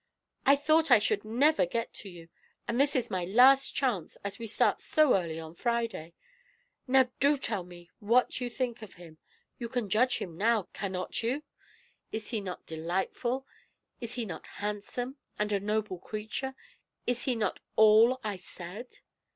[0.47, 2.29] "I thought I should never get to you,
[2.67, 6.15] and this is my last chance, as we start so early on Friday.
[6.87, 9.19] Now do tell me what you think of him.
[9.59, 11.43] You can judge now, cannot you?
[12.11, 13.45] Is he not delightful?
[13.99, 16.55] Is he not handsome, and a noble creature?
[17.05, 19.01] Is he not all I said?"